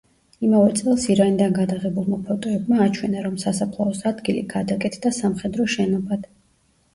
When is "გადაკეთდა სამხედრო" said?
4.55-5.69